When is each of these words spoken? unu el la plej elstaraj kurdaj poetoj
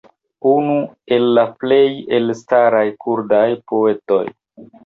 unu 0.51 0.77
el 1.17 1.27
la 1.39 1.43
plej 1.61 1.87
elstaraj 2.21 2.85
kurdaj 3.07 3.47
poetoj 3.75 4.25